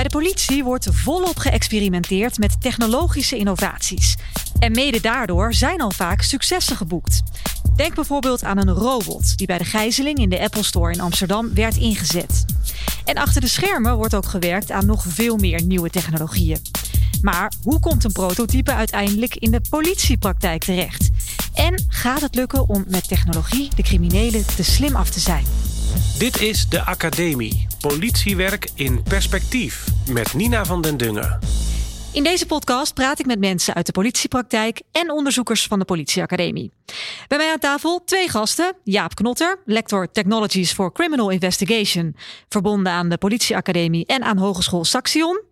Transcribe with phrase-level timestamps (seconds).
[0.00, 4.16] Bij de politie wordt volop geëxperimenteerd met technologische innovaties.
[4.58, 7.22] En mede daardoor zijn al vaak successen geboekt.
[7.76, 11.54] Denk bijvoorbeeld aan een robot die bij de gijzeling in de Apple Store in Amsterdam
[11.54, 12.44] werd ingezet.
[13.04, 16.58] En achter de schermen wordt ook gewerkt aan nog veel meer nieuwe technologieën.
[17.22, 21.10] Maar hoe komt een prototype uiteindelijk in de politiepraktijk terecht?
[21.54, 25.44] En gaat het lukken om met technologie de criminelen te slim af te zijn?
[26.18, 27.69] Dit is de Academie.
[27.80, 29.86] Politiewerk in perspectief.
[30.08, 31.38] Met Nina van den Dungen.
[32.12, 36.70] In deze podcast praat ik met mensen uit de politiepraktijk en onderzoekers van de Politieacademie.
[37.28, 38.76] Bij mij aan tafel twee gasten.
[38.84, 42.16] Jaap Knotter, lector Technologies for Criminal Investigation,
[42.48, 45.42] verbonden aan de Politieacademie en aan Hogeschool Saxion.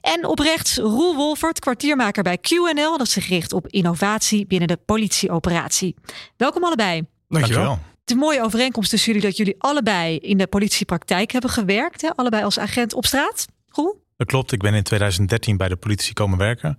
[0.00, 4.78] En op rechts Roel Wolfert, kwartiermaker bij QNL, dat zich richt op innovatie binnen de
[4.86, 5.94] politieoperatie.
[6.36, 7.02] Welkom allebei.
[7.28, 7.70] Dankjewel.
[7.70, 12.00] Het een mooie overeenkomst tussen jullie dat jullie allebei in de politiepraktijk hebben gewerkt.
[12.00, 12.08] Hè?
[12.16, 13.46] Allebei als agent op straat.
[13.68, 14.04] Roel?
[14.16, 14.52] Dat klopt.
[14.52, 16.70] Ik ben in 2013 bij de politie komen werken.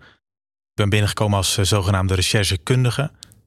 [0.69, 3.01] Ik ben binnengekomen als eh, zogenaamde recherchekundige.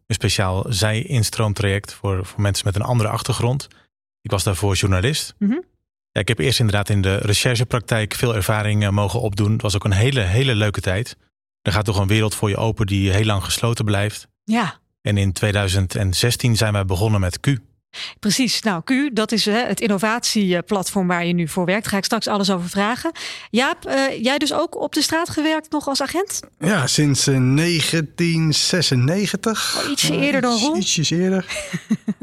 [0.06, 3.68] Een speciaal zij-instroomtraject voor, voor mensen met een andere achtergrond.
[4.22, 5.34] Ik was daarvoor journalist.
[5.38, 5.58] Mhm.
[6.10, 9.52] Ja, ik heb eerst inderdaad in de recherchepraktijk veel ervaring eh, mogen opdoen.
[9.52, 11.16] Het was ook een hele, hele leuke tijd.
[11.62, 14.28] Er gaat toch een wereld voor je open die heel lang gesloten blijft.
[14.44, 17.56] Ja, En in 2016 zijn wij begonnen met Q.
[18.20, 18.62] Precies.
[18.62, 21.82] Nou, Q, dat is hè, het innovatieplatform waar je nu voor werkt.
[21.82, 23.12] Daar ga ik straks alles over vragen.
[23.50, 26.40] Jaap, eh, jij dus ook op de straat gewerkt nog als agent?
[26.58, 29.82] Ja, sinds eh, 1996.
[29.84, 30.76] Oh, ietsje Eh, eerder dan iets- Roel.
[30.76, 31.44] Ietsjes eerder.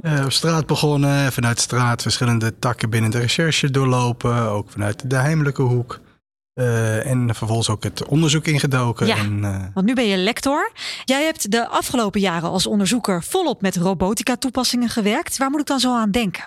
[0.01, 4.49] Eh, op straat begonnen, vanuit de straat verschillende takken binnen de recherche doorlopen.
[4.49, 5.99] Ook vanuit de heimelijke hoek.
[6.59, 9.07] Eh, en vervolgens ook het onderzoek ingedoken.
[9.07, 9.17] Ja.
[9.17, 10.71] En, eh, Want nu ben je lector.
[11.05, 15.37] Jij hebt de afgelopen jaren als onderzoeker volop met robotica-toepassingen gewerkt.
[15.37, 16.43] Waar moet ik dan zo aan denken?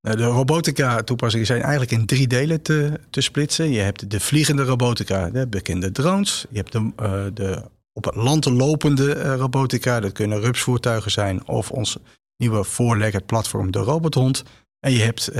[0.00, 3.70] Nou, de robotica-toepassingen zijn eigenlijk in drie delen te, te splitsen.
[3.70, 6.46] Je hebt de vliegende robotica, de bekende drones.
[6.50, 10.00] Je hebt de, eh, de op het land lopende robotica.
[10.00, 11.96] Dat kunnen rupsvoertuigen zijn of ons
[12.36, 14.42] nieuwe voorleggend platform, de robothond.
[14.80, 15.30] En je hebt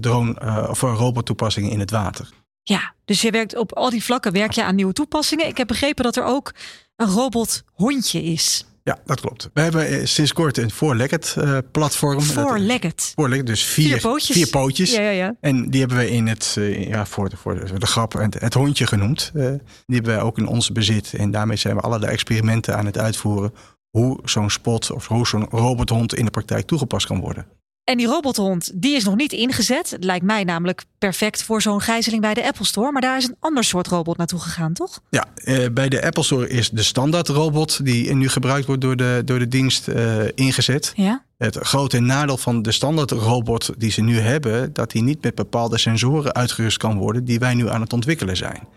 [0.00, 2.28] drone of robottoepassingen in het water.
[2.62, 5.46] Ja, dus je werkt op al die vlakken werk je aan nieuwe toepassingen.
[5.46, 6.54] Ik heb begrepen dat er ook
[6.96, 8.64] een robothondje is.
[8.82, 9.50] Ja, dat klopt.
[9.54, 12.20] We hebben eh, sinds kort een voorleggend eh, platform.
[12.20, 13.12] Four-legged.
[13.14, 14.36] Voorlegged, dus vier, Vier pootjes.
[14.36, 14.92] Vier pootjes.
[14.92, 15.36] Ja, ja, ja.
[15.40, 18.12] En die hebben we in het, eh, ja, voor de, voor de, voor de grap,
[18.12, 19.30] het, het hondje genoemd.
[19.32, 21.14] Die hebben wij ook in ons bezit.
[21.14, 23.54] En daarmee zijn we allerlei experimenten aan het uitvoeren.
[23.90, 27.46] Hoe zo'n spot of hoe zo'n robothond in de praktijk toegepast kan worden.
[27.90, 29.90] En die robothond, die is nog niet ingezet.
[29.90, 32.92] Het lijkt mij namelijk perfect voor zo'n gijzeling bij de Apple Store.
[32.92, 35.00] Maar daar is een ander soort robot naartoe gegaan, toch?
[35.08, 38.96] Ja, eh, bij de Apple Store is de standaard robot die nu gebruikt wordt door
[38.96, 40.92] de, door de dienst eh, ingezet.
[40.96, 41.24] Ja.
[41.36, 45.34] Het grote nadeel van de standaard robot die ze nu hebben, dat die niet met
[45.34, 48.68] bepaalde sensoren uitgerust kan worden die wij nu aan het ontwikkelen zijn.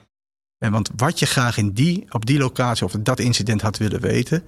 [0.58, 4.02] En want wat je graag in die, op die locatie of dat incident had willen
[4.02, 4.44] weten,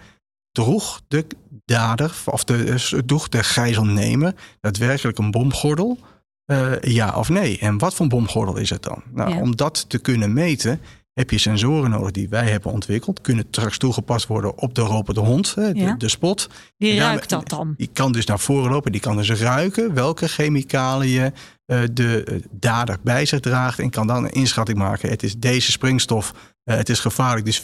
[0.55, 1.25] droeg de
[1.65, 5.99] dader of de, droeg de gijzelnemer daadwerkelijk een bomgordel?
[6.45, 7.57] Eh, ja of nee?
[7.59, 9.03] En wat voor bomgordel is het dan?
[9.13, 9.41] Nou, Ja.
[9.41, 10.81] Om dat te kunnen meten
[11.13, 13.21] heb je sensoren nodig die wij hebben ontwikkeld.
[13.21, 15.95] Kunnen straks toegepast worden op de robot de hond, de, Ja.
[15.97, 16.49] de spot.
[16.77, 17.73] Die ruikt dat dan.
[17.77, 18.91] Die kan dus naar voren lopen.
[18.91, 21.33] Die kan dus ruiken welke chemicaliën
[21.65, 23.79] eh, de eh, dader bij zich draagt.
[23.79, 25.09] En kan dan een inschatting maken.
[25.09, 26.33] Het is deze springstof.
[26.63, 27.45] het is gevaarlijk.
[27.45, 27.59] Dus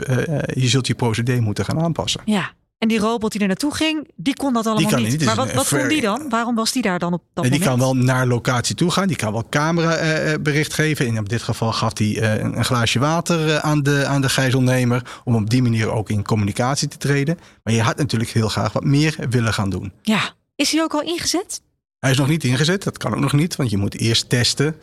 [0.53, 2.21] je zult je procedé moeten gaan aanpassen.
[2.25, 2.51] Ja.
[2.81, 5.25] En die robot die er naartoe ging, die kon dat allemaal niet.
[5.25, 6.29] Maar wat, wat kon die dan?
[6.29, 7.79] Waarom was die daar dan op dat En die moment?
[7.79, 9.07] kan wel naar locatie toe gaan.
[9.07, 11.07] Die kan wel camerabericht geven.
[11.07, 14.29] En op dit geval gaf hij eh, een, glaasje water eh, aan, de, aan de
[14.29, 15.21] gijzelnemer.
[15.23, 17.39] Om op die manier ook in communicatie te treden.
[17.63, 19.93] Maar je had natuurlijk heel graag wat meer willen gaan doen.
[20.01, 20.33] Ja.
[20.55, 21.61] Is hij ook al ingezet?
[21.99, 24.75] Hij is nog niet ingezet, dat kan ook nog niet, want je moet eerst testen.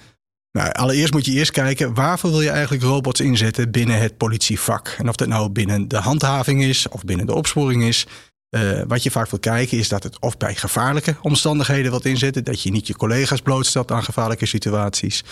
[0.52, 4.94] Nou, allereerst moet je eerst kijken waarvoor wil je eigenlijk robots inzetten binnen het politievak.
[4.98, 8.06] En of dat nou binnen de handhaving is of binnen de opsporing is.
[8.48, 12.44] Eh, wat je vaak wil kijken is dat het of bij gevaarlijke omstandigheden wilt inzetten,
[12.44, 15.24] dat je niet je collega's blootstelt aan gevaarlijke situaties.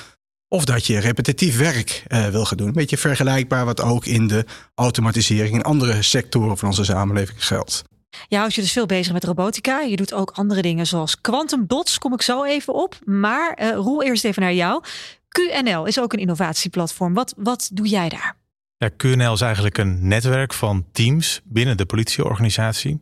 [0.49, 2.67] Of dat je repetitief werk eh, wil gaan doen.
[2.67, 7.85] Een beetje vergelijkbaar wat ook in de automatisering in andere sectoren van onze samenleving geldt.
[8.29, 9.81] Ja, als je dus veel bezig met robotica.
[9.81, 12.99] Je doet ook andere dingen zoals quantum dots, kom ik zo even op.
[13.05, 14.83] Maar eh Roel, eerst even naar jou.
[15.29, 17.15] QNL is ook een innovatieplatform.
[17.15, 18.37] Wat, wat doe jij daar?
[18.77, 23.01] Ja, QNL is eigenlijk een netwerk van teams binnen de politieorganisatie.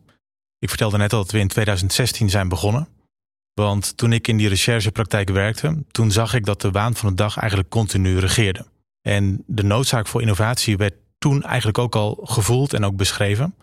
[0.59, 2.87] Ik vertelde net al dat we in 2016 zijn begonnen.
[3.53, 7.15] Want toen ik in die recherchepraktijk werkte, toen zag ik dat de waan van de
[7.15, 8.65] dag eigenlijk continu regeerde.
[9.01, 13.55] En de noodzaak voor innovatie werd toen eigenlijk ook al gevoeld en ook beschreven.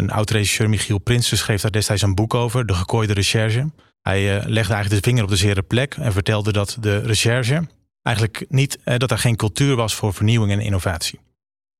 [0.00, 3.70] Een oud-regisseur, Michiel Prinsen, schreef daar destijds een boek over, De gekooide recherche.
[4.02, 7.68] Hij eh, legde eigenlijk de vinger op de zere plek en vertelde dat de recherche
[8.02, 11.20] eigenlijk niet eh, dat er geen cultuur was voor vernieuwing en innovatie.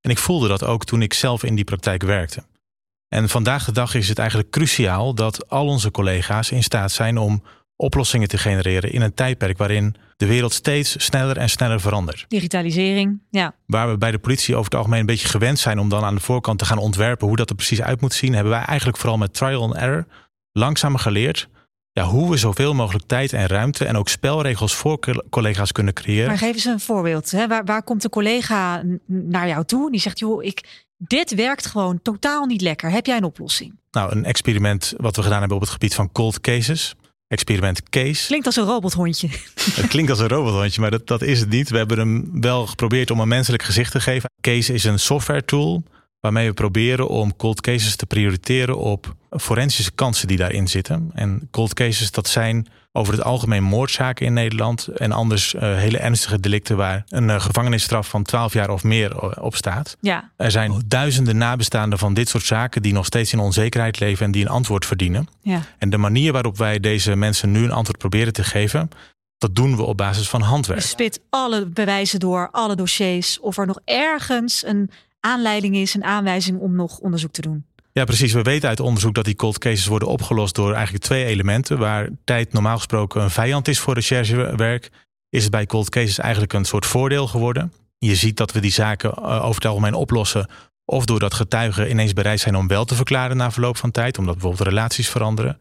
[0.01, 2.43] En ik voelde dat ook toen ik zelf in die praktijk werkte.
[3.07, 7.17] En vandaag de dag is het eigenlijk cruciaal dat al onze collega's in staat zijn
[7.17, 7.43] om
[7.75, 12.25] oplossingen te genereren in een tijdperk waarin de wereld steeds sneller en sneller verandert.
[12.27, 13.55] Digitalisering, ja.
[13.65, 16.15] Waar we bij de politie over het algemeen een beetje gewend zijn om dan aan
[16.15, 18.97] de voorkant te gaan ontwerpen hoe dat er precies uit moet zien, hebben wij eigenlijk
[18.97, 20.05] vooral met trial and error
[20.51, 21.49] langzaam geleerd
[21.91, 26.27] ja, hoe we zoveel mogelijk tijd en ruimte en ook spelregels voor collega's kunnen creëren.
[26.27, 27.31] Maar geef eens een voorbeeld.
[27.31, 27.47] Hè?
[27.47, 29.91] Waar, waar komt de collega naar jou toe?
[29.91, 32.91] Die zegt, joh, ik, dit werkt gewoon totaal niet lekker.
[32.91, 33.79] Heb jij een oplossing?
[33.91, 36.95] Nou, een experiment wat we gedaan hebben op het gebied van cold cases.
[37.31, 38.27] Experiment Case.
[38.27, 39.27] Klinkt als een robothondje.
[39.73, 41.69] Het klinkt als een robothondje, maar dat, dat is het niet.
[41.69, 44.29] We hebben hem wel geprobeerd om een menselijk gezicht te geven.
[44.41, 45.83] Case is een software tool
[46.21, 51.11] waarmee we proberen om cold cases te prioriteren op forensische kansen die daarin zitten.
[51.13, 55.97] En cold cases, dat zijn over het algemeen moordzaken in Nederland en anders uh, hele
[55.97, 59.97] ernstige delicten waar een uh, gevangenisstraf van 12 jaar of meer eh, op staat.
[60.01, 60.31] Ja.
[60.37, 64.31] Er zijn duizenden nabestaanden van dit soort zaken die nog steeds in onzekerheid leven en
[64.31, 65.27] die een antwoord verdienen.
[65.41, 65.61] Ja.
[65.77, 68.89] En de manier waarop wij deze mensen nu een antwoord proberen te geven,
[69.37, 70.79] dat doen we op basis van handwerk.
[70.79, 74.89] Je spit alle bewijzen door, alle dossiers, of er nog ergens een
[75.21, 77.65] aanleiding is, een aanwijzing om nog onderzoek te doen.
[77.93, 78.33] Ja, precies.
[78.33, 81.77] We weten uit onderzoek dat die cold cases worden opgelost door eigenlijk twee elementen.
[81.77, 84.89] Waar tijd normaal gesproken een vijand is voor recherchewerk,
[85.29, 87.73] is het bij cold cases eigenlijk een soort voordeel geworden.
[87.97, 90.49] Je ziet dat we die zaken eh, over het algemeen oplossen.
[90.85, 94.33] Of doordat getuigen ineens bereid zijn om wel te verklaren na verloop van tijd, omdat
[94.33, 95.59] bijvoorbeeld relaties veranderen.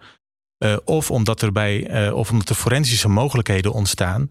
[0.65, 4.29] Uh, of, omdat er bij, uh, of omdat er forensische mogelijkheden ontstaan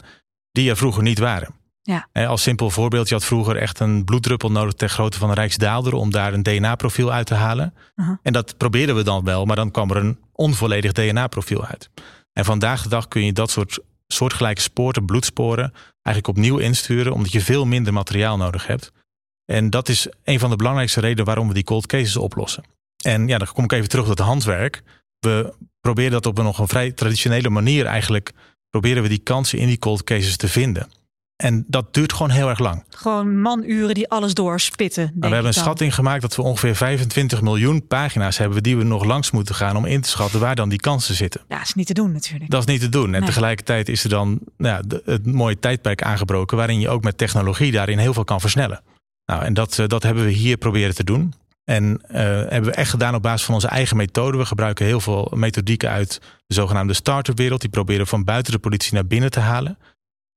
[0.52, 1.54] die er vroeger niet waren.
[1.82, 2.08] Ja.
[2.26, 5.92] Als simpel voorbeeld, je had vroeger echt een bloeddruppel nodig ter grootte van een Rijksdaalder
[5.92, 7.74] om daar een DNA-profiel uit te halen.
[8.22, 11.90] En dat probeerden we dan wel, maar dan kwam er een onvolledig DNA-profiel uit.
[12.32, 15.72] En vandaag de dag kun je dat soort soortgelijke sporen, bloedsporen,
[16.02, 18.92] eigenlijk opnieuw insturen, omdat je veel minder materiaal nodig hebt.
[19.44, 22.64] En dat is een van de belangrijkste redenen waarom we die cold cases oplossen.
[23.04, 24.82] En ja, dan kom ik even terug op het handwerk.
[25.18, 28.32] We proberen dat op een nog een vrij traditionele manier eigenlijk,
[28.70, 30.88] proberen we die kansen in die cold cases te vinden.
[31.40, 32.84] En dat duurt gewoon heel erg lang.
[32.88, 35.02] Gewoon manuren die alles doorspitten.
[35.02, 38.84] Maar we hebben een schatting gemaakt dat we ongeveer 25 miljoen pagina's hebben die we
[38.84, 41.40] nog langs moeten gaan om in te schatten waar dan die kansen zitten.
[41.48, 42.50] Ja, dat is niet te doen natuurlijk.
[42.50, 43.14] Dat is niet te doen.
[43.14, 47.72] En tegelijkertijd is er dan nou, het mooie tijdperk aangebroken waarin je ook met technologie
[47.72, 48.82] daarin heel veel kan versnellen.
[49.26, 51.34] Nou, en dat, eh, dat hebben we hier proberen te doen.
[51.64, 54.38] En uh, hebben we echt gedaan op basis van onze eigen methode.
[54.38, 57.60] We gebruiken heel veel methodieken uit de zogenaamde start-up wereld.
[57.60, 59.78] Die proberen van buiten de politie naar binnen te halen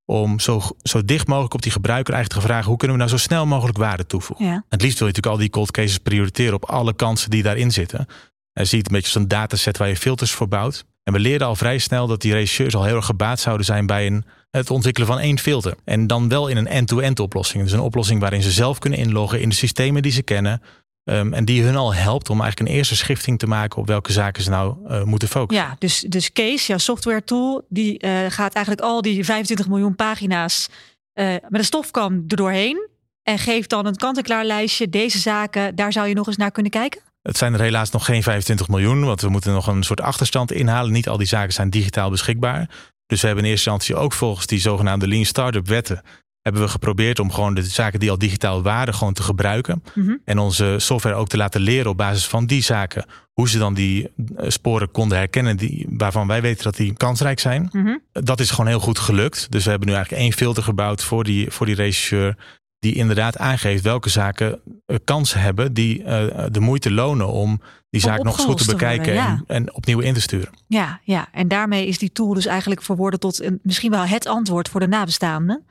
[0.06, 2.70] om zo, zo dicht mogelijk op die gebruiker eigenlijk te vragen...
[2.70, 4.46] hoe kunnen we nou zo snel mogelijk waarde toevoegen?
[4.46, 4.66] Ja.
[4.70, 7.72] Het liefst wil je natuurlijk al die cold cases prioriteren op alle kansen die daarin
[7.72, 8.08] zitten.
[8.54, 10.86] En ziet een beetje zo'n dataset waar je filters voor bouwt.
[11.04, 13.86] En we leerden al vrij snel dat die regisseurs al heel erg gebaat zouden zijn
[13.86, 15.76] bij een, het ontwikkelen van één filter.
[15.86, 17.64] En dan wel in een end-to-end oplossing.
[17.64, 20.62] Dus een oplossing waarin ze zelf kunnen inloggen in de systemen die ze kennen.
[21.06, 24.12] Um, en die hun al helpt om eigenlijk een eerste schifting te maken op welke
[24.12, 25.66] zaken ze nou uh, moeten focussen.
[25.66, 29.96] Ja, dus, dus Case, jouw software tool, die uh, gaat eigenlijk al die 25 miljoen
[29.96, 30.70] pagina's
[31.14, 32.90] uh, met een stofkam er doorheen.
[33.24, 34.90] En geeft dan een kant-en-klaar lijstje.
[34.90, 37.02] Deze zaken, daar zou je nog eens naar kunnen kijken?
[37.22, 40.52] Het zijn er helaas nog geen 25 miljoen, want we moeten nog een soort achterstand
[40.52, 40.92] inhalen.
[40.92, 42.70] Niet al die zaken zijn digitaal beschikbaar.
[43.06, 46.02] Dus we hebben in eerste instantie ook volgens die zogenaamde Lean Startup wetten
[46.44, 49.84] hebben we geprobeerd om gewoon de zaken die al digitaal waren, gewoon te gebruiken.
[49.94, 50.22] Mm -hmm.
[50.26, 53.06] En onze software ook te laten leren op basis van die zaken.
[53.34, 57.40] Hoe ze dan die eh, sporen konden herkennen die, waarvan wij weten dat die kansrijk
[57.40, 57.70] zijn.
[57.72, 58.02] Mm -hmm.
[58.12, 59.52] Dat is gewoon heel goed gelukt.
[59.52, 62.38] Dus we hebben nu eigenlijk één filter gebouwd voor die, voor die regisseur.
[62.80, 64.60] Die inderdaad aangeeft welke zaken
[65.04, 66.06] kansen hebben die uh,
[66.52, 69.44] de moeite lonen om die zaak nog eens goed te bekijken worden, ja.
[69.48, 70.50] en, en, opnieuw in te sturen.
[70.68, 74.28] Ja, ja, en daarmee is die tool dus eigenlijk verworden tot een, misschien wel het
[74.28, 75.66] antwoord voor de nabestaanden.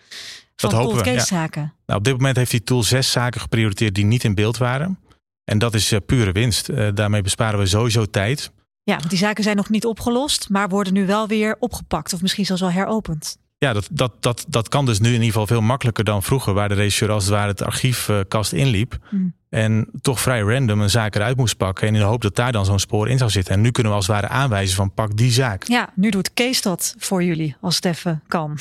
[0.57, 1.11] Van dat hopen we.
[1.11, 1.51] Ja.
[1.87, 4.99] Nou, op dit moment heeft die tool zes zaken geprioriteerd die niet in beeld waren.
[5.45, 6.69] En dat is uh, pure winst.
[6.69, 8.53] Uh, daarmee besparen we sowieso tijd.
[8.83, 12.23] Ja, want die zaken zijn nog niet opgelost, maar worden nu wel weer opgepakt of
[12.23, 13.37] misschien zelfs wel heropend.
[13.59, 16.55] Ja, dat, dat, dat, dat kan dus nu in ieder geval veel makkelijker dan vroeger,
[16.55, 18.99] waar de regisseur als het ware het archiefkast inliep.
[19.11, 19.35] Mm.
[19.49, 21.89] En toch vrij random een zaak eruit moest pakken.
[21.89, 23.55] En in de hoop dat daar dan zo'n spoor in zou zitten.
[23.55, 25.65] En nu kunnen we als het ware aanwijzen van pak die zaak.
[25.65, 28.59] Ja, nu doet Kees dat voor jullie als het even kan.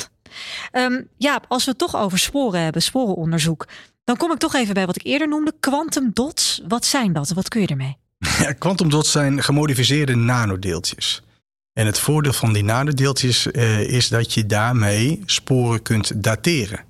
[0.72, 3.68] Um, ja, als we het toch over sporen hebben, sporenonderzoek.
[4.04, 5.54] Dan kom ik toch even bij wat ik eerder noemde.
[5.60, 7.30] Quantum dots, wat zijn dat?
[7.30, 7.98] Wat kun je ermee?
[8.40, 11.22] Ja, quantum dots zijn gemodificeerde nanodeeltjes.
[11.74, 16.86] En het voordeel van die nanodeeltjes uh, is dat je daarmee sporen kunt dateren.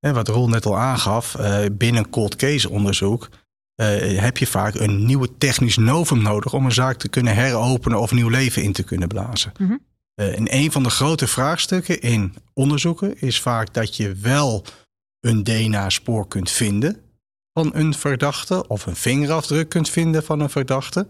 [0.00, 3.28] En wat Rol net al aangaf, uh, binnen cold case onderzoek
[3.76, 8.00] uh, heb je vaak een nieuwe technisch novum nodig om een zaak te kunnen heropenen
[8.00, 9.52] of nieuw leven in te kunnen blazen.
[9.58, 9.80] Mm -hmm.
[10.16, 14.64] En een van de grote vraagstukken in onderzoeken is vaak dat je wel
[15.20, 17.00] een DNA-spoor kunt vinden
[17.52, 21.08] van een verdachte of een vingerafdruk kunt vinden van een verdachte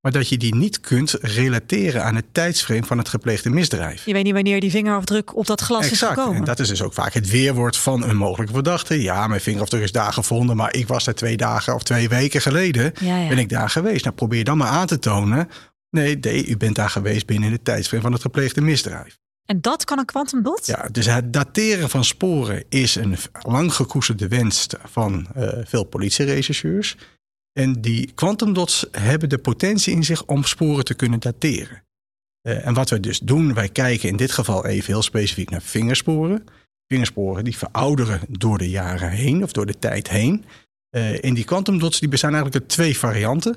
[0.00, 4.04] maar dat je die niet kunt relateren aan het tijdsframe van het gepleegde misdrijf.
[4.04, 6.12] Je weet niet wanneer die vingerafdruk op dat glas exact.
[6.12, 6.38] is gekomen.
[6.38, 9.02] En dat is dus ook vaak het weerwoord van een mogelijke verdachte.
[9.02, 12.40] Ja, mijn vingerafdruk is daar gevonden, maar ik was er twee dagen of twee weken
[12.40, 12.92] geleden.
[13.00, 13.28] Ja, ja.
[13.28, 14.04] Ben ik daar geweest?
[14.04, 15.48] Nou, probeer dan maar aan te tonen.
[15.90, 19.18] Nee, nee, u bent daar geweest binnen het tijdsframe van het gepleegde misdrijf.
[19.44, 20.66] En dat kan een quantum dot?
[20.66, 26.96] Ja, dus het dateren van sporen is een lang gekoesterde wens van uh, veel politierechercheurs.
[27.52, 31.82] En die quantum dots hebben de potentie in zich om sporen te kunnen dateren.
[32.42, 35.62] Uh, en wat we dus doen, wij kijken in dit geval even heel specifiek naar
[35.62, 36.44] vingersporen.
[36.86, 40.44] Vingersporen die verouderen door de jaren heen of door de tijd heen.
[40.96, 43.56] Uh, en die quantum dots die bestaan eigenlijk uit twee varianten.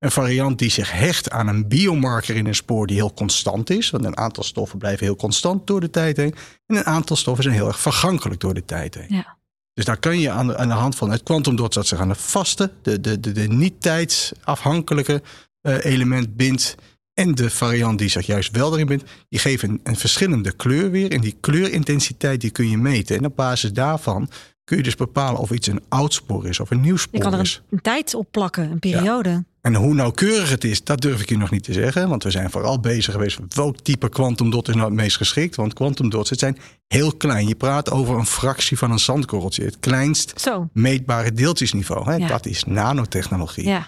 [0.00, 3.90] Een variant die zich hecht aan een biomarker in een spoor die heel constant is.
[3.90, 6.34] Want een aantal stoffen blijven heel constant door de tijd heen.
[6.66, 9.06] En een aantal stoffen zijn heel erg vergankelijk door de tijd heen.
[9.08, 9.36] Ja.
[9.74, 11.98] Dus daar kan je aan de, aan de hand van het quantum dot dat zich
[12.00, 15.22] aan de vaste, de, de, de, de niet tijdsafhankelijke
[15.62, 16.74] uh, element bindt.
[17.14, 20.90] En de variant die zich juist wel erin bindt, die geven een, een verschillende kleur
[20.90, 21.12] weer.
[21.12, 23.16] En die kleurintensiteit die kun je meten.
[23.16, 24.28] En op basis daarvan
[24.64, 27.24] kun je dus bepalen of iets een oud spoor is of een nieuw spoor Je
[27.24, 27.56] kan er is.
[27.56, 29.44] een, een tijd op plakken, een periode.
[29.60, 32.08] En hoe nauwkeurig het is, dat durf ik je nog niet te zeggen.
[32.08, 35.16] Want we zijn vooral bezig geweest met welk type quantum dot is nou het meest
[35.16, 35.56] geschikt.
[35.56, 37.48] Want quantum dots, het zijn heel klein.
[37.48, 39.64] Je praat over een fractie van een zandkorreltje.
[39.64, 40.68] Het kleinst Zo.
[40.72, 42.10] meetbare deeltjesniveau.
[42.10, 42.14] Hè?
[42.14, 42.26] Ja.
[42.26, 43.66] Dat is nanotechnologie.
[43.66, 43.78] Ja.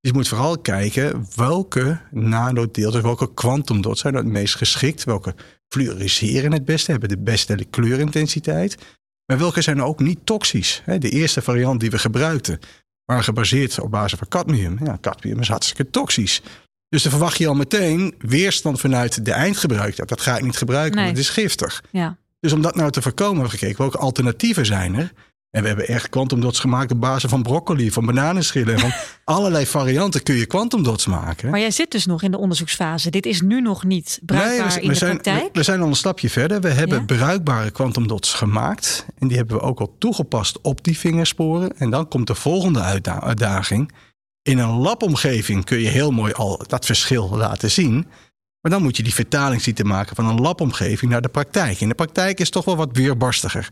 [0.00, 5.04] Dus je moet vooral kijken welke nanodeeltjes, welke quantum dots zijn nou het meest geschikt.
[5.04, 5.34] Welke
[5.68, 8.76] fluoriseren het beste, hebben de beste kleurintensiteit.
[9.26, 10.82] Maar welke zijn ook niet toxisch.
[10.98, 12.58] De eerste variant die we gebruikten
[13.06, 14.78] waren gebaseerd op basis van cadmium.
[14.84, 16.42] Ja, cadmium is hartstikke toxisch.
[16.88, 19.96] Dus dan verwacht je al meteen weerstand vanuit de eindgebruiker.
[19.96, 21.04] Dat, dat ga ik niet gebruiken, Nee.
[21.04, 21.82] want het is giftig.
[21.90, 22.16] Ja.
[22.40, 25.12] Dus om dat nou te voorkomen hebben we gekeken welke alternatieven zijn er.
[25.56, 28.78] En we hebben echt quantum dots gemaakt op basis van broccoli, van bananenschillen.
[28.78, 28.92] Van
[29.24, 31.50] allerlei varianten kun je quantum dots maken.
[31.50, 33.10] Maar jij zit dus nog in de onderzoeksfase.
[33.10, 35.42] Dit is nu nog niet bruikbaar we, in we de zijn, praktijk.
[35.52, 36.60] we, we zijn al een stapje verder.
[36.60, 37.04] We hebben Ja?
[37.04, 39.06] bruikbare quantum dots gemaakt.
[39.18, 41.78] En die hebben we ook al toegepast op die vingersporen.
[41.78, 43.92] En dan komt de volgende uitda- uitdaging.
[44.42, 47.94] In een labomgeving kun je heel mooi al dat verschil laten zien.
[48.60, 51.80] Maar dan moet je die vertaling zien te maken van een labomgeving naar de praktijk.
[51.80, 53.68] In de praktijk is het toch wel wat weerbarstiger.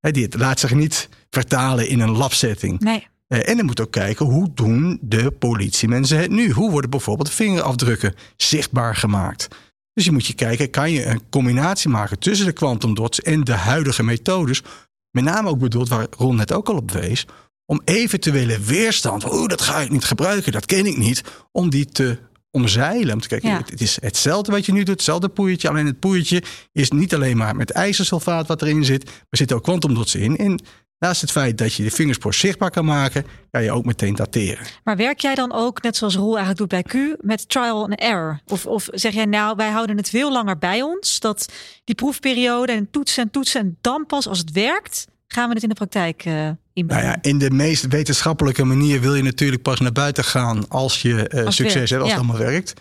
[0.00, 2.80] Die laat zich niet vertalen in een labsetting.
[2.80, 3.06] Nee.
[3.26, 6.50] Eh, En dan moet ook kijken hoe doen de politiemensen het nu?
[6.50, 9.48] Hoe worden bijvoorbeeld vingerafdrukken zichtbaar gemaakt?
[9.92, 13.44] Dus je moet je kijken, kan je een combinatie maken tussen de quantum dots en
[13.44, 14.62] de huidige methodes?
[15.10, 17.26] Met name ook bedoeld, waar Ron net ook al op wees,
[17.66, 21.84] om eventuele weerstand, oeh, dat ga ik niet gebruiken, dat ken ik niet, om die
[21.86, 22.18] te
[22.50, 23.14] omzeilen.
[23.14, 23.62] Om te kijken, Ja.
[23.66, 27.36] het, is hetzelfde wat je nu doet, hetzelfde poeiertje, alleen het poeiertje is niet alleen
[27.36, 30.36] maar met ijzersulfaat wat erin zit, maar er zitten ook quantum dots in.
[30.36, 30.60] En
[30.98, 34.66] naast het feit dat je de vingerspoor zichtbaar kan maken, kan je ook meteen dateren.
[34.84, 36.82] Maar werk jij dan ook, net zoals Roel eigenlijk doet bij
[37.16, 38.40] Q, met trial and error?
[38.46, 41.52] Of, of zeg jij nou, wij houden het veel langer bij ons, dat
[41.84, 45.62] die proefperiode en toetsen en toetsen en dan pas als het werkt, gaan we het
[45.62, 46.56] in de praktijk inbrengen?
[46.86, 51.02] Nou ja, in de meest wetenschappelijke manier wil je natuurlijk pas naar buiten gaan als
[51.02, 52.16] je eh, Als succes hebt, als ja.
[52.18, 52.74] het allemaal werkt.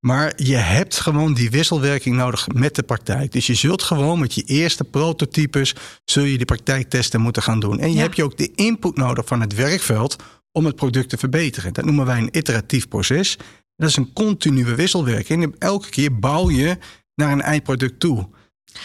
[0.00, 3.32] Maar je hebt gewoon die wisselwerking nodig met de praktijk.
[3.32, 7.78] Dus je zult gewoon met je eerste prototypes zul je die praktijktesten moeten gaan doen.
[7.78, 8.00] En je Ja.
[8.02, 10.16] hebt je ook de input nodig van het werkveld
[10.52, 11.72] om het product te verbeteren.
[11.72, 13.36] Dat noemen wij een iteratief proces.
[13.76, 15.42] Dat is een continue wisselwerking.
[15.42, 16.78] En elke keer bouw je
[17.14, 18.16] naar een eindproduct toe.
[18.16, 18.28] Loop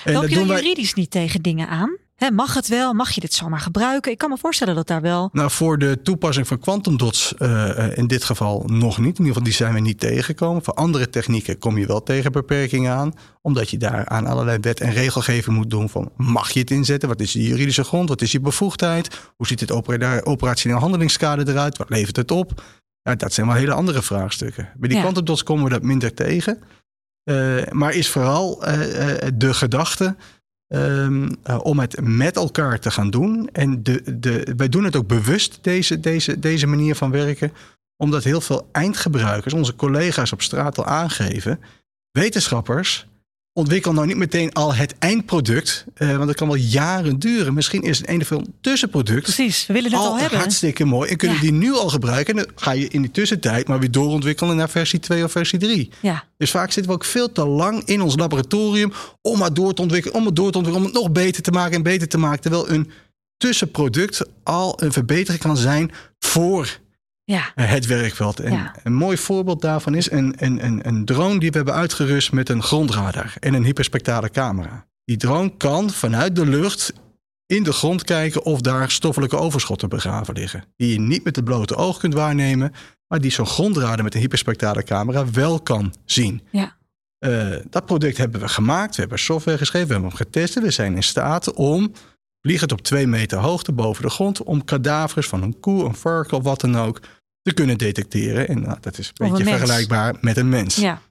[0.06, 1.98] je dan doen wij- juridisch niet tegen dingen aan?
[2.34, 2.94] Mag het wel?
[2.94, 4.12] Mag je dit zomaar gebruiken?
[4.12, 5.30] Ik kan me voorstellen dat daar wel...
[5.32, 9.18] Nou, voor de toepassing van quantum dots eh, eh, in dit geval nog niet.
[9.20, 10.64] In ieder geval, die zijn we niet tegengekomen.
[10.64, 13.14] Voor andere technieken kom je wel tegen beperkingen aan.
[13.42, 16.12] Omdat je daar aan allerlei wet en regelgeving moet doen van...
[16.16, 17.10] mag je het inzetten?
[17.10, 18.10] Wat is de juridische grond?
[18.10, 19.20] Wat is je bevoegdheid?
[19.36, 21.78] Hoe ziet het opera- operationeel handelingskader eruit?
[21.78, 22.64] Wat levert het op?
[23.04, 24.70] Nou, dat zijn wel hele andere vraagstukken.
[24.78, 25.04] Bij die Ja.
[25.04, 26.60] quantum dots komen we dat minder tegen.
[27.24, 27.36] Eh,
[27.70, 28.60] maar is vooral
[29.34, 30.16] de gedachte
[30.68, 33.50] ehm, eh, om het met elkaar te gaan doen.
[33.52, 37.52] En de, de, wij doen het ook bewust, deze, deze, deze manier van werken.
[37.98, 41.60] Omdat heel veel eindgebruikers, onze collega's op straat al aangeven.
[42.12, 43.08] Wetenschappers,
[43.58, 45.86] ontwikkel nou niet meteen al het eindproduct.
[45.94, 47.54] eh, want dat kan wel jaren duren.
[47.54, 50.40] Misschien is het een of ander tussenproduct Precies, we willen het al, al hebben.
[50.40, 51.10] hartstikke mooi.
[51.10, 51.44] En kunnen Ja.
[51.44, 52.38] die nu al gebruiken.
[52.38, 55.60] En dan ga je in die tussentijd maar weer doorontwikkelen naar versie 2 of versie
[55.60, 55.90] 3.
[56.02, 59.74] Ja, Dus vaak zitten we ook veel te lang in ons laboratorium om maar door
[59.74, 62.08] te ontwikkelen, om het door te ontwikkelen, om het nog beter te maken en beter
[62.08, 62.42] te maken.
[62.42, 62.90] Terwijl een
[63.38, 66.80] tussenproduct al een verbetering kan zijn voor
[67.34, 67.52] Ja.
[67.56, 68.40] het werkveld.
[68.40, 68.74] En Ja.
[68.84, 72.50] een mooi voorbeeld daarvan is een, een, een, een drone die we hebben uitgerust met
[72.50, 74.86] een grondradar en een hyperspectrale camera.
[75.06, 76.94] Die drone kan vanuit de lucht
[77.46, 80.64] in de grond kijken of daar stoffelijke overschotten begraven liggen.
[80.76, 82.72] Die je niet met het blote oog kunt waarnemen,
[83.08, 86.42] maar die zo'n grondradar met een hyperspectrale camera wel kan zien.
[86.52, 86.76] Ja.
[87.18, 90.56] Eh, dat product hebben we gemaakt, we hebben software geschreven, we hebben hem getest.
[90.56, 91.92] en We zijn in staat om,
[92.42, 96.38] vliegend op twee meter hoogte boven de grond, om kadavers van een koe, een varken
[96.38, 97.00] of wat dan ook
[97.48, 98.48] te kunnen detecteren.
[98.48, 100.76] En nou, dat is een Of beetje een vergelijkbaar met een mens.
[100.76, 101.02] ja,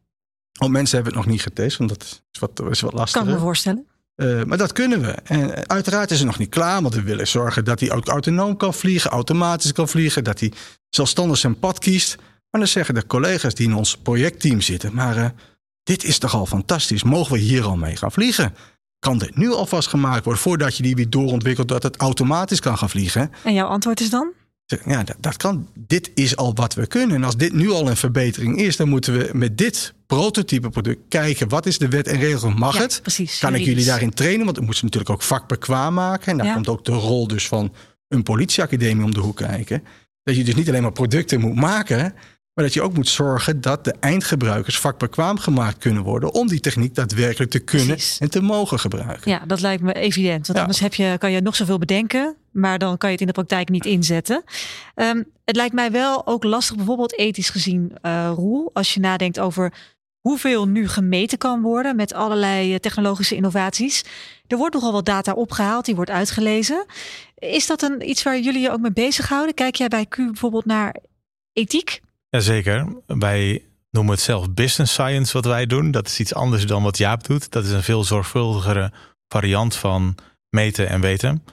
[0.58, 2.02] Op mensen hebben we het nog niet getest, want dat
[2.32, 3.28] is wat, is wat kan lastiger.
[3.28, 3.86] ik me voorstellen.
[4.14, 5.10] Eh, maar dat kunnen we.
[5.10, 8.08] En eh, uiteraard is het nog niet klaar, want we willen zorgen dat hij ook
[8.08, 10.52] autonoom kan vliegen, automatisch kan vliegen, dat hij
[10.88, 12.16] zelfstandig zijn pad kiest.
[12.50, 15.26] Maar dan zeggen de collega's die in ons projectteam zitten, maar eh,
[15.82, 18.54] dit is toch al fantastisch, mogen we hier al mee gaan vliegen?
[18.98, 22.78] Kan dit nu alvast gemaakt worden voordat je die weer doorontwikkelt dat het automatisch kan
[22.78, 23.32] gaan vliegen?
[23.44, 24.32] En jouw antwoord is dan?
[24.66, 25.68] Ja, dat, dat kan.
[25.75, 27.16] Dit is al wat we kunnen.
[27.16, 30.99] En als dit nu al een verbetering is, dan moeten we met dit prototype product
[31.08, 32.50] kijken wat is de wet en regel.
[32.50, 32.99] Mag ja, het?
[33.02, 33.38] Precies.
[33.38, 34.44] Kan ik jullie daarin trainen?
[34.44, 36.32] Want we moeten ze natuurlijk ook vakbekwaam maken.
[36.32, 36.54] En daar Ja.
[36.54, 37.73] komt ook de rol dus van
[38.08, 39.82] een politieacademie om de hoek kijken.
[40.23, 42.14] Dat je dus niet alleen maar producten moet maken,
[42.56, 46.60] maar dat je ook moet zorgen dat de eindgebruikers vakbekwaam gemaakt kunnen worden om die
[46.60, 48.18] techniek daadwerkelijk te kunnen Precies.
[48.18, 49.30] en te mogen gebruiken.
[49.30, 50.46] Ja, dat lijkt me evident.
[50.46, 50.60] Want Ja.
[50.60, 53.32] anders heb je, kan je nog zoveel bedenken, maar dan kan je het in de
[53.40, 54.42] praktijk niet inzetten.
[54.94, 59.38] Ehm, het lijkt mij wel ook lastig, bijvoorbeeld ethisch gezien, eh Roel, als je nadenkt
[59.40, 59.72] over
[60.20, 64.04] hoeveel nu gemeten kan worden met allerlei eh, technologische innovaties.
[64.46, 66.84] Er wordt nogal wat data opgehaald, die wordt uitgelezen.
[67.38, 69.54] Is dat een, iets waar jullie je ook mee bezighouden?
[69.54, 70.96] Kijk jij bij Q bijvoorbeeld naar
[71.52, 72.00] ethiek?
[72.28, 73.02] Jazeker.
[73.06, 75.90] Wij noemen het zelf business science wat wij doen.
[75.90, 77.50] Dat is iets anders dan wat Jaap doet.
[77.50, 78.92] Dat is een veel zorgvuldigere
[79.28, 80.14] variant van
[80.50, 81.45] meten en weten.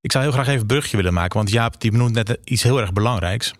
[0.00, 2.62] Ik zou heel graag even een brugje willen maken, want Jaap die benoemt net iets
[2.62, 3.54] heel erg belangrijks.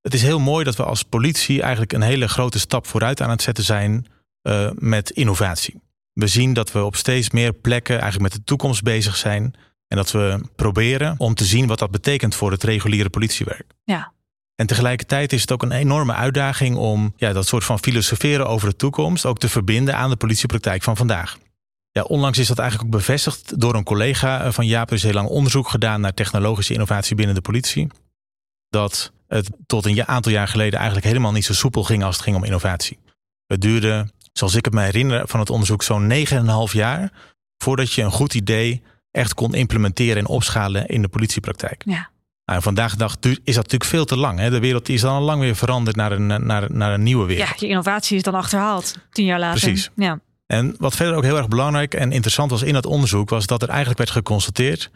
[0.00, 3.30] Het is heel mooi dat we als politie eigenlijk een hele grote stap vooruit aan
[3.30, 4.06] het zetten zijn
[4.42, 5.80] eh, met innovatie.
[6.12, 9.54] We zien dat we op steeds meer plekken eigenlijk met de toekomst bezig zijn.
[9.88, 13.72] En dat we proberen om te zien wat dat betekent voor het reguliere politiewerk.
[13.84, 14.12] Ja.
[14.60, 18.68] En tegelijkertijd is het ook een enorme uitdaging om ja, dat soort van filosoferen over
[18.68, 21.38] de toekomst ook te verbinden aan de politiepraktijk van vandaag.
[21.90, 24.92] Ja, onlangs is dat eigenlijk ook bevestigd door een collega eh, van Jaap.
[24.92, 27.88] Is heel lang onderzoek gedaan naar technologische innovatie binnen de politie.
[28.68, 32.24] Dat het tot een aantal jaar geleden eigenlijk helemaal niet zo soepel ging als het
[32.24, 32.98] ging om innovatie.
[33.46, 36.12] Het duurde, zoals ik het me herinner van het onderzoek, zo'n
[36.68, 37.12] 9,5 jaar
[37.58, 41.82] voordat je een goed idee echt kon implementeren en opschalen in de politiepraktijk.
[41.86, 42.10] Ja.
[42.48, 44.38] Nou, vandaag de dag is dat natuurlijk veel te lang.
[44.38, 44.50] Hè?
[44.50, 47.48] De wereld is dan al lang weer veranderd naar een, naar, naar een nieuwe wereld.
[47.48, 49.60] Ja, je innovatie is dan achterhaald, tien jaar later.
[49.60, 49.90] Precies.
[49.96, 50.20] Ja.
[50.46, 53.62] En wat verder ook heel erg belangrijk en interessant was in dat onderzoek, was dat
[53.62, 54.90] er eigenlijk werd geconstateerd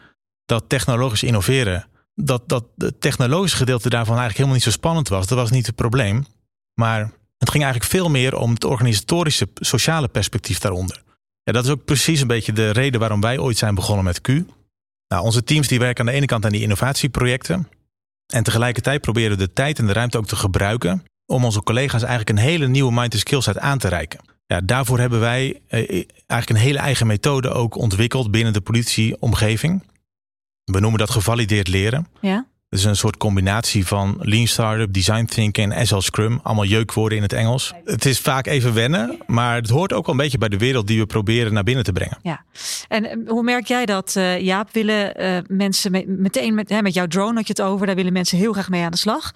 [0.45, 5.27] dat technologisch innoveren, dat, dat het technologische gedeelte daarvan eigenlijk helemaal niet zo spannend was.
[5.27, 6.25] Dat was niet het probleem.
[6.73, 6.99] Maar
[7.37, 11.03] het ging eigenlijk veel meer om het organisatorische, sociale perspectief daaronder.
[11.43, 14.21] Ja, dat is ook precies een beetje de reden waarom wij ooit zijn begonnen met
[14.21, 14.29] Q.
[15.13, 17.67] Nou, onze teams die werken aan de ene kant aan die innovatieprojecten.
[18.33, 22.01] En tegelijkertijd proberen we de tijd en de ruimte ook te gebruiken om onze collega's
[22.01, 24.19] eigenlijk een hele nieuwe mind and skillset aan te reiken.
[24.45, 25.79] Ja, daarvoor hebben wij eh,
[26.27, 29.83] eigenlijk een hele eigen methode ook ontwikkeld binnen de politieomgeving.
[30.63, 32.07] We noemen dat gevalideerd leren.
[32.21, 32.45] ja.
[32.73, 36.39] Het is een soort combinatie van Lean Startup, Design Thinking en SL Scrum.
[36.43, 37.73] Allemaal jeukwoorden in het Engels.
[37.85, 40.87] Het is vaak even wennen, maar het hoort ook wel een beetje bij de wereld
[40.87, 42.17] die we proberen naar binnen te brengen.
[42.21, 42.43] Ja,
[42.87, 44.69] en eh, hoe merk jij dat, eh, Jaap?
[44.71, 47.95] Willen eh, mensen me- meteen met, hè, met jouw drone had je het over, daar
[47.95, 49.31] willen mensen heel graag mee aan de slag.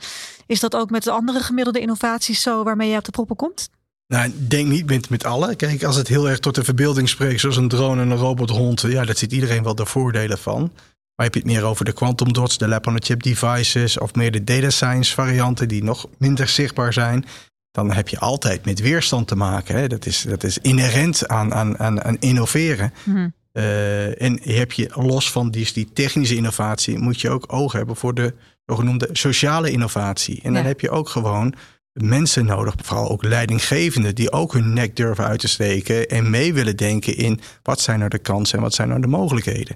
[0.47, 3.69] Is dat ook met de andere gemiddelde innovaties zo waarmee je op de proppen komt?
[4.07, 5.55] Nou, ik denk niet met, met alle.
[5.55, 8.81] Kijk, als het heel erg tot de verbeelding spreekt, zoals een drone en een robothond,
[8.81, 10.71] ja, dat ziet iedereen wel de voordelen van.
[11.17, 14.43] Maar heb je het meer over de quantum dots, de lab-on-a-chip devices of meer de
[14.43, 17.25] data science varianten die nog minder zichtbaar zijn,
[17.71, 19.75] dan heb je altijd met weerstand te maken.
[19.75, 19.87] Hè?
[19.87, 22.93] Dat, is, dat is inherent aan, aan, aan, aan innoveren.
[23.03, 23.29] Mhm.
[23.51, 27.95] Eh, en heb je los van die, die technische innovatie, moet je ook oog hebben
[27.95, 28.33] voor de
[28.65, 30.39] zogenoemde sociale innovatie.
[30.43, 31.53] En dan heb je ook gewoon
[31.93, 36.53] mensen nodig, vooral ook leidinggevenden, die ook hun nek durven uit te steken en mee
[36.53, 39.75] willen denken in wat zijn nou de kansen en wat zijn nou de mogelijkheden.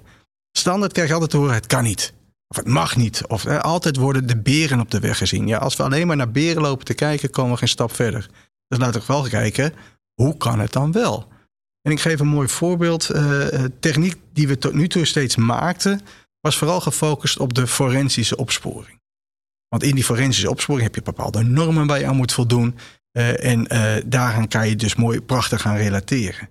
[0.52, 2.12] Standaard krijg je altijd te horen, het kan niet.
[2.48, 3.26] Of het mag niet.
[3.26, 5.46] Of altijd worden de beren op de weg gezien.
[5.46, 8.30] Ja, als we alleen maar naar beren lopen te kijken, komen we geen stap verder.
[8.68, 9.74] Dus laten we wel kijken,
[10.14, 11.28] hoe kan het dan wel?
[11.82, 13.10] En ik geef een mooi voorbeeld.
[13.10, 16.00] Eh, techniek die we tot nu toe steeds maakten,
[16.40, 19.00] was vooral gefocust op de forensische opsporing.
[19.68, 22.78] Want in die forensische opsporing heb je bepaalde normen waar je aan moet voldoen.
[23.10, 26.48] Eh, en eh, daaraan kan je dus mooi prachtig gaan relateren.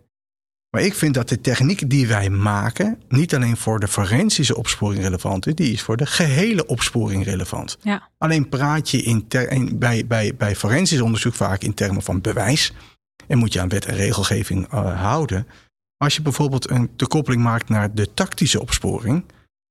[0.71, 5.03] Maar ik vind dat de techniek die wij maken niet alleen voor de forensische opsporing
[5.03, 7.77] relevant is, die is voor de gehele opsporing relevant.
[7.81, 8.09] Ja.
[8.17, 12.73] Alleen praat je in ter, bij, bij, bij forensisch onderzoek vaak in termen van bewijs
[13.27, 15.47] en moet je aan wet en regelgeving uh, houden.
[15.97, 19.23] Als je bijvoorbeeld een de koppeling maakt naar de tactische opsporing,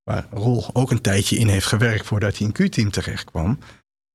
[0.02, 3.58] waar Rol ook een tijdje in heeft gewerkt voordat hij in Q-team terecht kwam,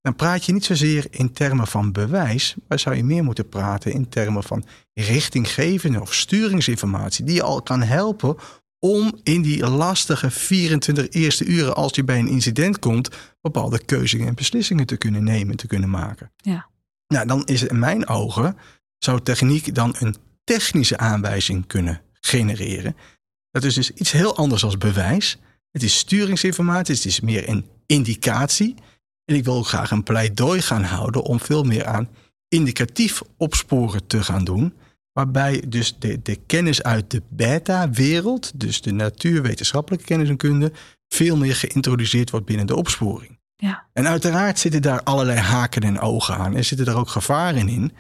[0.05, 3.91] dan praat je niet zozeer in termen van bewijs, maar zou je meer moeten praten
[3.91, 8.35] in termen van richtinggevende of sturingsinformatie, die je al kan helpen
[8.79, 13.09] om in die lastige 24 eerste uren, als je bij een incident komt,
[13.41, 16.31] bepaalde keuzes en beslissingen te kunnen nemen, te kunnen maken.
[16.35, 16.69] Ja.
[17.07, 18.57] Nou, dan is het in mijn ogen,
[18.97, 22.95] zou techniek dan een technische aanwijzing kunnen genereren.
[23.51, 25.37] Dat is dus iets heel anders als bewijs.
[25.71, 28.75] Het is sturingsinformatie, het is meer een indicatie.
[29.25, 32.09] En ik wil ook graag een pleidooi gaan houden om veel meer aan
[32.47, 34.73] indicatief opsporen te gaan doen.
[35.11, 40.71] Waarbij dus de, de kennis uit de beta-wereld, dus de natuurwetenschappelijke kennis en kunde,
[41.07, 43.39] veel meer geïntroduceerd wordt binnen de opsporing.
[43.55, 43.85] Ja.
[43.93, 47.91] En uiteraard zitten daar allerlei haken en ogen aan en zitten er ook gevaren in.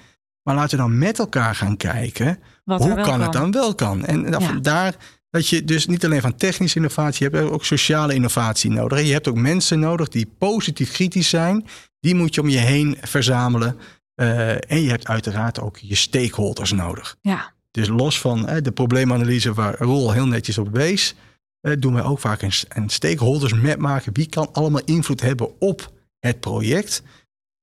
[0.43, 4.05] Maar laten we dan met elkaar gaan kijken Wat hoe kan het dan wel kan.
[4.05, 4.39] En Ja.
[4.39, 4.95] vandaar
[5.35, 9.01] dat je dus niet alleen van technische innovatie hebt, je hebt ook sociale innovatie nodig.
[9.01, 11.65] Je hebt ook mensen nodig die positief kritisch zijn.
[11.99, 13.77] Die moet je om je heen verzamelen.
[14.15, 17.17] Eh, en je hebt uiteraard ook je stakeholders nodig.
[17.21, 17.53] Ja.
[17.71, 21.15] Dus los van eh, de probleemanalyse waar Rol heel netjes op wees,
[21.61, 24.13] eh, doen wij ook vaak een, een stakeholders map maken.
[24.13, 27.03] Wie kan allemaal invloed hebben op het project?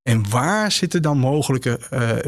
[0.01, 1.79] En waar zitten dan mogelijke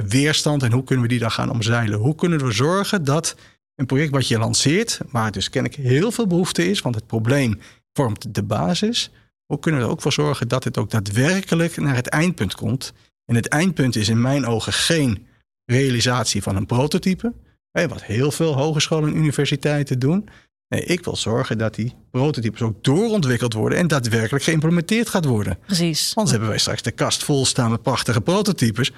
[0.08, 2.00] weerstand en hoe kunnen we die dan gaan omzeilen?
[2.00, 3.36] Hoe kunnen we zorgen dat
[3.76, 7.60] een project wat je lanceert, waar dus kennelijk heel veel behoefte is, want het probleem
[7.94, 9.12] vormt de basis.
[9.46, 12.94] Hoe kunnen we er ook voor zorgen dat het ook daadwerkelijk naar het eindpunt komt?
[13.26, 15.28] En het eindpunt is in mijn ogen geen
[15.66, 17.34] realisatie van een prototype,
[17.72, 20.30] wat heel veel hogescholen en universiteiten doen.
[20.68, 25.58] Nee, ik wil zorgen dat die prototypes ook doorontwikkeld worden en daadwerkelijk geïmplementeerd gaat worden.
[25.66, 26.12] Precies.
[26.16, 28.92] Anders hebben wij straks de kast vol staan met prachtige prototypes.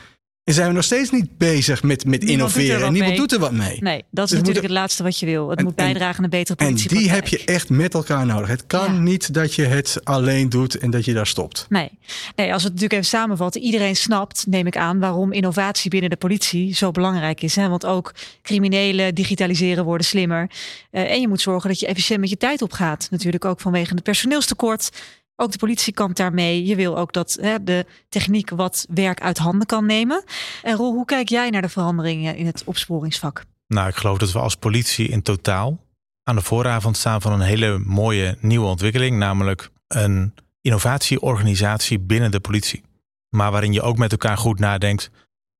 [0.47, 2.85] En zijn we nog steeds niet bezig met, met Niemand er innoveren.
[2.87, 3.19] En niemand mee.
[3.21, 3.77] doet er wat mee.
[3.81, 5.49] Nee, dat is Dus natuurlijk het laatste wat je wil.
[5.49, 6.89] Het En- moet bijdragen aan een betere En politie.
[6.97, 8.47] die heb je echt met elkaar nodig.
[8.47, 8.99] Het kan Ja.
[8.99, 11.65] niet dat je het alleen doet en dat je daar stopt.
[11.69, 11.89] Nee.
[12.35, 13.61] nee, als we het natuurlijk even samenvatten.
[13.61, 17.55] Iedereen snapt, neem ik aan, waarom innovatie binnen de politie zo belangrijk is.
[17.55, 17.67] Hè?
[17.69, 20.49] Want ook criminelen digitaliseren worden slimmer.
[20.91, 23.07] Eh, en je moet zorgen dat je efficiënt met je tijd opgaat.
[23.11, 24.89] Natuurlijk ook vanwege het personeelstekort.
[25.39, 26.65] Ook de politie kampt daarmee.
[26.65, 30.23] Je wil ook dat hè, de techniek wat werk uit handen kan nemen.
[30.63, 33.43] En Roel, hoe kijk jij naar de veranderingen in het opsporingsvak?
[33.67, 35.79] Nou, ik geloof dat we als politie in totaal
[36.23, 42.39] aan de vooravond staan van een hele mooie nieuwe ontwikkeling, namelijk een innovatieorganisatie binnen de
[42.39, 42.83] politie.
[43.29, 45.09] Maar waarin je ook met elkaar goed nadenkt,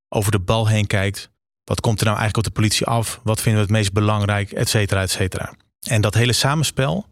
[0.10, 1.30] over de bal heen kijkt.
[1.64, 3.20] Wat komt er nou eigenlijk op de politie af?
[3.24, 4.52] Wat vinden we het meest belangrijk?
[4.52, 5.54] Et cetera, et cetera.
[5.80, 7.06] En dat hele samenspel,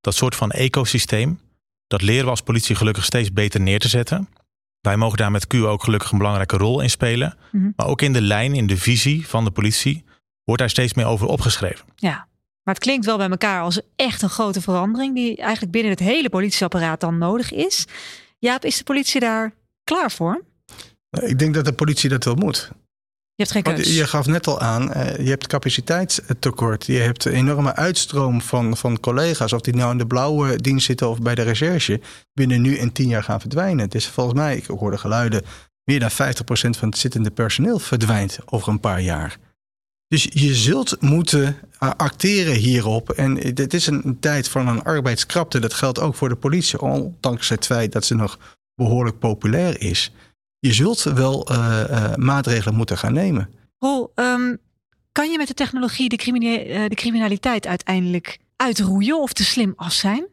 [0.00, 1.40] dat soort van ecosysteem,
[1.92, 4.28] dat leren we als politie gelukkig steeds beter neer te zetten.
[4.80, 7.36] Wij mogen daar met Q ook gelukkig een belangrijke rol in spelen.
[7.50, 7.70] Mhm.
[7.76, 10.04] Maar ook in de lijn, in de visie van de politie,
[10.44, 11.86] wordt daar steeds meer over opgeschreven.
[11.96, 12.26] Ja,
[12.62, 16.00] maar het klinkt wel bij elkaar als echt een grote verandering die eigenlijk binnen het
[16.00, 17.86] hele politieapparaat dan nodig is.
[18.38, 20.44] Jaap, is de politie daar klaar voor?
[21.10, 22.70] Ik denk dat de politie dat wel moet.
[23.34, 23.96] Je hebt geen keus.
[23.96, 26.86] je gaf net al aan, eh, je hebt capaciteitstekort.
[26.86, 29.52] Je hebt een enorme uitstroom van, van collega's.
[29.52, 32.00] Of die nou in de blauwe dienst zitten of bij de recherche.
[32.32, 33.90] Binnen nu en tien jaar gaan verdwijnen.
[33.90, 35.42] Dus volgens mij, ik hoorde geluiden.
[35.84, 36.14] Meer dan 50%
[36.78, 39.36] van het zittende personeel verdwijnt over een paar jaar.
[40.08, 43.10] Dus je zult moeten eh, acteren hierop.
[43.10, 45.60] En dit is een tijd van een arbeidskrapte.
[45.60, 46.80] Dat geldt ook voor de politie.
[46.80, 48.38] Ondanks het feit dat ze nog
[48.74, 50.12] behoorlijk populair is.
[50.66, 53.50] Je zult wel eh, eh, maatregelen moeten gaan nemen.
[53.78, 54.56] Roel, ehm,
[55.12, 59.72] kan je met de technologie de, crimine- eh, de criminaliteit uiteindelijk uitroeien of te slim
[59.76, 60.26] af zijn?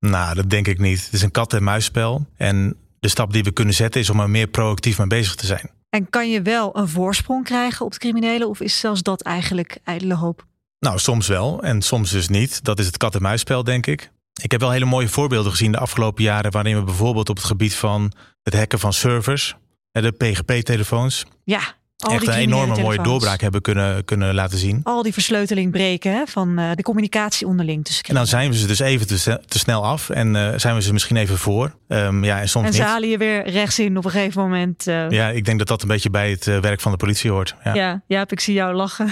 [0.00, 1.04] Nou, dat denk ik niet.
[1.04, 2.26] Het is een kat-en-muisspel.
[2.36, 5.46] En de stap die we kunnen zetten is om er meer proactief mee bezig te
[5.46, 5.70] zijn.
[5.90, 9.78] En kan je wel een voorsprong krijgen op de criminelen of is zelfs dat eigenlijk
[9.84, 10.46] ijdele hoop?
[10.78, 12.64] Nou, soms wel en soms dus niet.
[12.64, 14.10] Dat is het kat-en-muisspel, denk ik.
[14.42, 16.50] Ik heb wel hele mooie voorbeelden gezien de afgelopen jaren...
[16.50, 19.56] waarin we bijvoorbeeld op het gebied van het hacken van servers...
[20.02, 21.24] de PGP-telefoons...
[21.44, 21.60] Ja,
[21.96, 24.80] al echt die een enorme mooie doorbraak hebben kunnen, kunnen laten zien.
[24.82, 28.56] Al die versleuteling breken hè, van eh, de communicatie onderling tussen En dan zijn we
[28.56, 31.74] ze dus even te, te snel af en eh, zijn we ze misschien even voor.
[31.88, 34.86] Ehm, ja, en soms En halen je weer rechts in op een gegeven moment.
[34.86, 37.54] eh, Ja, ik denk dat dat een beetje bij het werk van de politie hoort.
[37.64, 37.74] Ja.
[37.74, 39.08] ja, Jaap, ik zie jou lachen.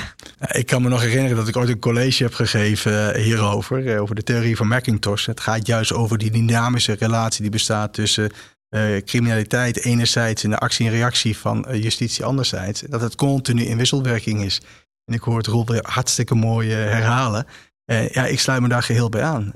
[0.51, 3.99] Ik kan me nog herinneren dat ik ooit een college heb gegeven hierover.
[4.01, 5.27] Over de theorie van Macintosh.
[5.27, 8.31] Het gaat juist over die dynamische relatie die bestaat tussen
[8.75, 12.81] eh, criminaliteit enerzijds en de actie en reactie van eh, justitie anderzijds.
[12.81, 14.61] Dat het continu in wisselwerking is.
[15.05, 17.47] En ik hoor het Roel weer hartstikke mooi herhalen.
[17.85, 19.53] ja, ik sluit me daar geheel bij aan.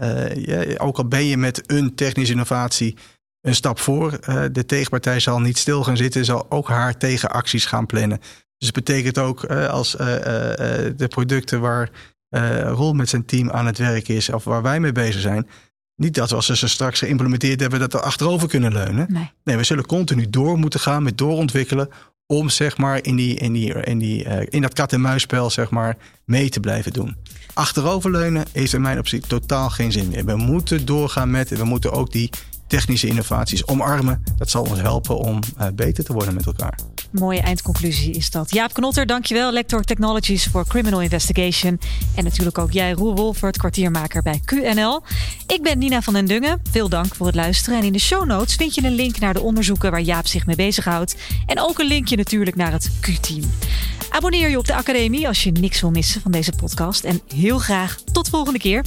[0.78, 2.96] Ook al ben je met een technische innovatie
[3.40, 4.18] een stap voor.
[4.52, 8.18] de tegenpartij zal niet stil gaan zitten, zal ook haar tegenacties gaan plannen.
[8.58, 11.90] Dus het betekent ook als de producten waar
[12.64, 15.48] Roel met zijn team aan het werk is, of waar wij mee bezig zijn,
[15.98, 19.06] niet dat we als we ze straks geïmplementeerd hebben, dat we achterover kunnen leunen.
[19.12, 19.30] Nee.
[19.44, 21.88] nee, we zullen continu door moeten gaan met doorontwikkelen.
[22.26, 25.96] Om zeg maar in, die, in, die, in, die, uh, in dat kat-en-muisspel zeg maar,
[26.24, 27.16] mee te blijven doen.
[27.54, 30.24] Achteroverleunen heeft in mijn optie totaal geen zin meer.
[30.24, 32.30] We moeten doorgaan met, we moeten ook die
[32.68, 34.24] technische innovaties omarmen.
[34.36, 36.78] Dat zal ons helpen om uh, beter te worden met elkaar.
[37.10, 38.50] Mooie eindconclusie is dat.
[38.50, 39.52] Jaap Knotter, dankjewel.
[39.52, 41.80] Lector Technologies for Criminal Investigation.
[42.14, 45.02] En natuurlijk ook jij, Roel Wolfert, kwartiermaker bij QNL.
[45.46, 46.60] Ik ben Nina van den Dungen.
[46.70, 47.78] Veel dank voor het luisteren.
[47.78, 50.46] En in de show notes vind je een link naar de onderzoeken waar Jaap zich
[50.46, 51.16] mee bezighoudt.
[51.46, 53.42] En ook een linkje natuurlijk naar het Q-team.
[54.10, 57.04] Abonneer je op de Academie als je niks wil missen van deze podcast.
[57.04, 58.82] En heel graag tot volgende keer.